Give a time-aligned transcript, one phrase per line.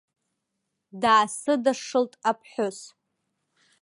[1.01, 2.79] Даасыдашшылт аԥҳәыс.